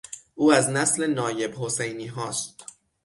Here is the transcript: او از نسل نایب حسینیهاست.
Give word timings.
او 0.35 0.53
از 0.53 0.69
نسل 0.69 1.13
نایب 1.13 1.53
حسینیهاست. 1.55 2.65